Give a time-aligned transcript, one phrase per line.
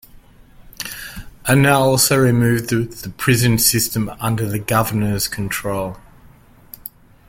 [1.45, 5.95] Arnall also removed the prison system under the governor's control.